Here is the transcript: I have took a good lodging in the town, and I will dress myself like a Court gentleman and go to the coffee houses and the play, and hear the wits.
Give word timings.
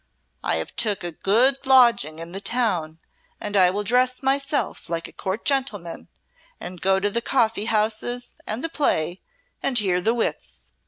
I 0.43 0.55
have 0.55 0.75
took 0.75 1.03
a 1.03 1.11
good 1.11 1.63
lodging 1.67 2.17
in 2.17 2.31
the 2.31 2.41
town, 2.41 2.97
and 3.39 3.55
I 3.55 3.69
will 3.69 3.83
dress 3.83 4.23
myself 4.23 4.89
like 4.89 5.07
a 5.07 5.11
Court 5.11 5.45
gentleman 5.45 6.07
and 6.59 6.81
go 6.81 6.99
to 6.99 7.11
the 7.11 7.21
coffee 7.21 7.65
houses 7.65 8.41
and 8.47 8.63
the 8.63 8.69
play, 8.69 9.21
and 9.61 9.77
hear 9.77 10.01
the 10.01 10.15
wits. 10.15 10.71